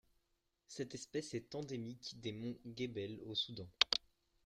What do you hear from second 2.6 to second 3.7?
Gebel au Soudan.